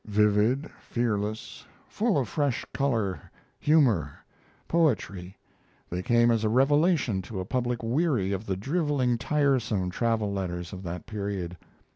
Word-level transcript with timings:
Vivid, 0.07 0.67
fearless, 0.79 1.67
full 1.87 2.17
of 2.17 2.27
fresh 2.27 2.65
color, 2.73 3.29
humor, 3.59 4.15
poetry, 4.67 5.37
they 5.91 6.01
came 6.01 6.31
as 6.31 6.43
a 6.43 6.49
revelation 6.49 7.21
to 7.21 7.39
a 7.39 7.45
public 7.45 7.83
weary 7.83 8.31
of 8.31 8.47
the 8.47 8.57
driveling, 8.57 9.19
tiresome 9.19 9.91
travel 9.91 10.33
letters 10.33 10.73
of 10.73 10.81
that 10.81 11.05
period. 11.05 11.55